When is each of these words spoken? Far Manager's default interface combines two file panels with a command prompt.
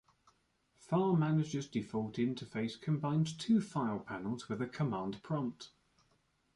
Far 0.79 1.15
Manager's 1.15 1.67
default 1.67 2.15
interface 2.15 2.73
combines 2.81 3.33
two 3.37 3.61
file 3.61 3.99
panels 3.99 4.49
with 4.49 4.59
a 4.59 4.65
command 4.67 5.21
prompt. 5.21 5.73